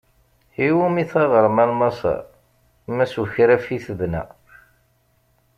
I 0.65 0.69
wumi 0.75 1.03
taɣerma 1.11 1.65
n 1.69 1.71
Maṣaṛ 1.79 2.21
ma 2.95 3.05
s 3.11 3.13
ukraf 3.21 3.65
i 3.75 3.77
tebna. 3.85 4.23